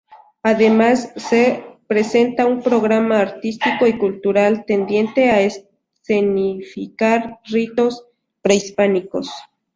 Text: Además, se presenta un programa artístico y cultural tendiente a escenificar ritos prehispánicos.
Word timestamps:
Además, 0.41 1.13
se 1.15 1.63
presenta 1.85 2.47
un 2.47 2.63
programa 2.63 3.19
artístico 3.19 3.85
y 3.85 3.99
cultural 3.99 4.65
tendiente 4.65 5.29
a 5.29 5.41
escenificar 5.41 7.37
ritos 7.51 8.07
prehispánicos. 8.41 9.29